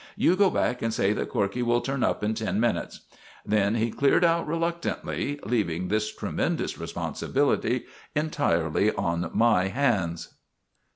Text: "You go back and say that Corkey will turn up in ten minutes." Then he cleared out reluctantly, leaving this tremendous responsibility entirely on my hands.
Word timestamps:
"You 0.15 0.35
go 0.35 0.49
back 0.49 0.81
and 0.81 0.91
say 0.91 1.13
that 1.13 1.29
Corkey 1.29 1.61
will 1.61 1.79
turn 1.79 2.03
up 2.03 2.23
in 2.23 2.33
ten 2.33 2.59
minutes." 2.59 3.01
Then 3.45 3.75
he 3.75 3.91
cleared 3.91 4.23
out 4.23 4.47
reluctantly, 4.47 5.39
leaving 5.45 5.89
this 5.89 6.11
tremendous 6.11 6.79
responsibility 6.79 7.85
entirely 8.15 8.91
on 8.93 9.29
my 9.31 9.67
hands. 9.67 10.33